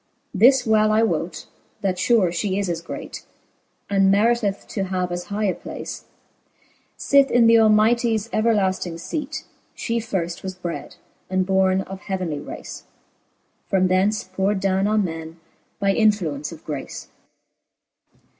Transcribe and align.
This 0.33 0.65
well 0.65 0.95
L 0.95 1.05
wote, 1.05 1.45
that 1.81 1.99
fare 1.99 2.31
fhe 2.31 2.57
is 2.59 2.69
as 2.69 2.81
great, 2.81 3.23
And 3.87 4.09
meriteth 4.09 4.67
to 4.69 4.85
have 4.85 5.11
as 5.11 5.25
high 5.25 5.43
a 5.43 5.53
place, 5.53 6.05
Sith 6.97 7.29
in 7.29 7.47
th' 7.47 7.59
Almighties 7.59 8.27
everlafting 8.31 8.97
feat 8.99 9.43
She 9.75 9.99
firft 9.99 10.41
was 10.41 10.55
bred, 10.55 10.95
and 11.29 11.45
borne 11.45 11.81
of 11.81 11.99
heavenly 12.01 12.39
race; 12.39 12.85
From 13.69 13.89
thence 13.89 14.23
pour'd 14.23 14.59
downe 14.59 14.87
on 14.87 15.03
men, 15.05 15.39
by 15.79 15.93
influence 15.93 16.51
of 16.51 16.65
grace, 16.65 17.09
II. 18.15 18.19